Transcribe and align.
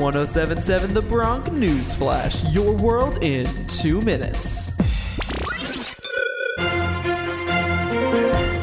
1077 0.00 0.94
The 0.94 1.02
Bronc 1.02 1.52
News 1.52 1.94
Flash, 1.94 2.42
your 2.44 2.74
world 2.74 3.22
in 3.22 3.44
two 3.66 4.00
minutes. 4.00 4.74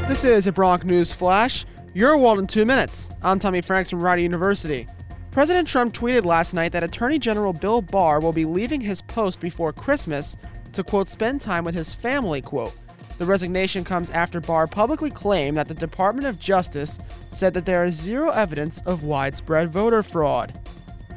This 0.08 0.23
is 0.23 0.47
a 0.47 0.52
Bronc 0.52 0.84
News 0.84 1.13
Flash, 1.13 1.63
your 1.94 2.18
world 2.18 2.39
in 2.39 2.47
two 2.47 2.65
minutes. 2.65 3.12
I'm 3.21 3.38
Tommy 3.38 3.62
Franks 3.62 3.92
from 3.92 4.02
Rider 4.02 4.23
University. 4.23 4.88
President 5.29 5.68
Trump 5.68 5.93
tweeted 5.93 6.25
last 6.25 6.55
night 6.55 6.71
that 6.71 6.84
Attorney 6.84 7.20
General 7.20 7.54
Bill 7.54 7.83
Barr 7.83 8.19
will 8.19 8.33
be 8.33 8.45
leaving 8.45 8.81
his 8.81 9.04
post 9.04 9.39
before 9.39 9.71
Christmas 9.71 10.35
to, 10.71 10.83
quote, 10.83 11.07
spend 11.07 11.39
time 11.39 11.63
with 11.63 11.75
his 11.75 11.93
family, 11.93 12.41
quote. 12.41 12.75
The 13.19 13.27
resignation 13.27 13.83
comes 13.83 14.09
after 14.09 14.41
Barr 14.41 14.65
publicly 14.65 15.11
claimed 15.11 15.57
that 15.57 15.67
the 15.67 15.75
Department 15.75 16.25
of 16.25 16.39
Justice 16.39 16.97
said 17.29 17.54
that 17.54 17.65
there 17.65 17.85
is 17.85 17.93
zero 17.93 18.31
evidence 18.31 18.81
of 18.88 19.04
widespread 19.04 19.71
voter 19.71 20.01
fraud. 20.01 20.59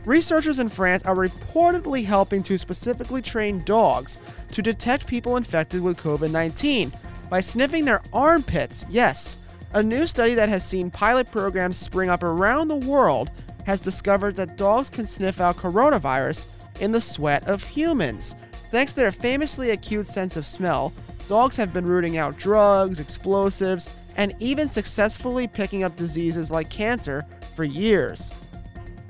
Researchers 0.06 0.58
in 0.58 0.68
France 0.68 1.04
are 1.04 1.14
reportedly 1.14 2.04
helping 2.04 2.42
to 2.44 2.56
specifically 2.56 3.20
train 3.20 3.62
dogs 3.64 4.18
to 4.48 4.62
detect 4.62 5.06
people 5.06 5.36
infected 5.36 5.82
with 5.82 5.98
COVID 5.98 6.30
19 6.30 6.92
by 7.28 7.40
sniffing 7.40 7.84
their 7.84 8.02
armpits. 8.12 8.86
Yes, 8.88 9.38
a 9.74 9.82
new 9.82 10.06
study 10.06 10.34
that 10.34 10.48
has 10.48 10.64
seen 10.64 10.90
pilot 10.90 11.30
programs 11.30 11.76
spring 11.76 12.08
up 12.08 12.22
around 12.22 12.68
the 12.68 12.76
world 12.76 13.30
has 13.66 13.78
discovered 13.78 14.34
that 14.36 14.56
dogs 14.56 14.88
can 14.88 15.06
sniff 15.06 15.40
out 15.40 15.56
coronavirus 15.56 16.46
in 16.80 16.92
the 16.92 17.00
sweat 17.00 17.46
of 17.46 17.62
humans. 17.62 18.34
Thanks 18.70 18.92
to 18.94 19.00
their 19.00 19.12
famously 19.12 19.70
acute 19.70 20.06
sense 20.06 20.36
of 20.36 20.46
smell, 20.46 20.94
dogs 21.28 21.56
have 21.56 21.72
been 21.72 21.84
rooting 21.84 22.16
out 22.16 22.38
drugs, 22.38 23.00
explosives, 23.00 23.96
and 24.16 24.34
even 24.40 24.66
successfully 24.66 25.46
picking 25.46 25.84
up 25.84 25.94
diseases 25.94 26.50
like 26.50 26.70
cancer 26.70 27.24
for 27.54 27.64
years. 27.64 28.32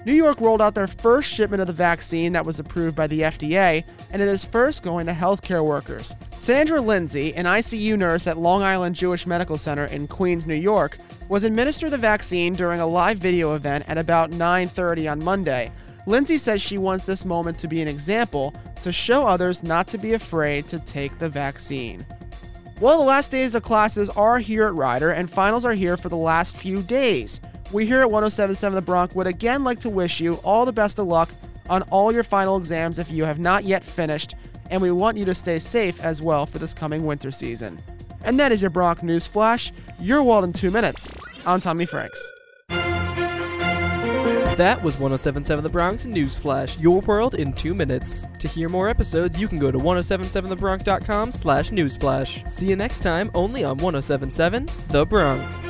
New 0.07 0.15
York 0.15 0.41
rolled 0.41 0.63
out 0.63 0.75
their 0.75 0.87
first 0.87 1.31
shipment 1.31 1.61
of 1.61 1.67
the 1.67 1.75
vaccine 1.75 2.33
that 2.33 2.47
was 2.47 2.59
approved 2.59 2.97
by 2.97 3.07
the 3.07 3.21
FDA, 3.21 3.85
and 4.13 4.23
it 4.23 4.29
is 4.29 4.45
first 4.45 4.83
going 4.83 5.05
to 5.05 5.13
healthcare 5.13 5.65
workers. 5.65 6.17
Sandra 6.39 6.81
Lindsay, 6.81 7.35
an 7.35 7.45
ICU 7.45 7.99
nurse 7.99 8.27
at 8.27 8.39
Long 8.39 8.63
Island 8.63 8.97
Jewish 8.97 9.27
Medical 9.27 9.59
Center 9.59 9.85
in 9.85 10.07
Queens, 10.07 10.47
New 10.47 10.55
York, 10.55 10.97
was 11.29 11.45
administered 11.45 11.91
the 11.91 11.99
vaccine 11.99 12.55
during 12.55 12.81
a 12.81 12.87
live 12.87 13.19
video 13.19 13.55
event 13.55 13.85
at 13.89 13.99
about 13.99 14.31
9:30 14.31 15.07
on 15.07 15.23
Monday. 15.23 15.71
Lindsay 16.07 16.39
says 16.39 16.63
she 16.63 16.79
wants 16.79 17.05
this 17.05 17.27
moment 17.27 17.59
to 17.59 17.69
be 17.69 17.83
an 17.83 17.89
example 17.89 18.55
to 18.83 18.93
show 18.93 19.27
others 19.27 19.63
not 19.63 19.87
to 19.89 19.99
be 19.99 20.15
afraid 20.15 20.67
to 20.69 20.79
take 20.79 21.19
the 21.19 21.29
vaccine. 21.29 22.07
Well, 22.81 22.99
the 22.99 23.05
last 23.05 23.31
days 23.31 23.55
of 23.55 23.63
classes 23.63 24.09
are 24.09 24.39
here 24.39 24.65
at 24.65 24.75
Rider, 24.75 25.11
and 25.11 25.31
finals 25.31 25.67
are 25.67 25.75
here 25.75 25.99
for 25.99 26.09
the 26.09 26.17
last 26.17 26.57
few 26.57 26.81
days. 26.83 27.39
We 27.73 27.87
here 27.87 28.01
at 28.01 28.11
1077 28.11 28.75
The 28.75 28.83
Bronc 28.83 29.15
would 29.15 29.29
again 29.29 29.63
like 29.63 29.79
to 29.81 29.91
wish 29.91 30.21
you 30.21 30.35
all 30.37 30.65
the 30.65 30.73
best 30.73 30.99
of 30.99 31.07
luck 31.07 31.31
on 31.69 31.83
all 31.83 32.13
your 32.13 32.25
final 32.25 32.57
exams 32.57 32.99
if 32.99 33.11
you 33.13 33.25
have 33.25 33.39
not 33.39 33.63
yet 33.63 33.85
finished, 33.85 34.35
and 34.71 34.83
we 34.83 34.91
want 34.91 35.17
you 35.17 35.25
to 35.25 35.35
stay 35.35 35.61
safe 35.61 36.01
as 36.03 36.21
well 36.21 36.47
for 36.47 36.59
this 36.59 36.75
coming 36.75 37.07
winter 37.07 37.31
season. 37.31 37.81
And 38.25 38.39
that 38.41 38.51
is 38.51 38.61
your 38.61 38.71
Bronc 38.71 39.05
News 39.05 39.29
Flash, 39.29 39.73
your 40.01 40.23
world 40.25 40.43
in 40.45 40.53
two 40.53 40.73
minutes. 40.73 41.15
I'm 41.47 41.61
Tommy 41.61 41.87
Franks. 41.87 42.21
That 44.57 44.83
was 44.83 44.99
1077 44.99 45.63
The 45.63 45.71
Bronc 45.71 46.05
News 46.05 46.39
Flash, 46.39 46.79
your 46.81 47.01
world 47.03 47.37
in 47.37 47.53
two 47.53 47.73
minutes. 47.73 48.27
To 48.41 48.49
hear 48.49 48.69
more 48.69 48.89
episodes, 48.89 49.41
you 49.41 49.47
can 49.47 49.59
go 49.59 49.71
to 49.71 49.79
1077thebronc.com 49.79 51.33
slash 51.33 51.71
newsflash. 51.71 52.51
See 52.51 52.69
you 52.69 52.77
next 52.77 52.99
time, 52.99 53.31
only 53.35 53.63
on 53.63 53.79
1077 53.79 54.67
The 54.89 55.07
Bronc. 55.07 55.70